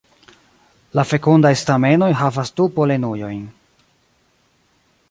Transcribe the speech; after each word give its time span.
La 0.99 1.03
fekundaj 1.09 1.51
stamenoj 1.63 2.09
havas 2.23 2.53
du 2.61 2.67
polenujojn. 2.79 3.47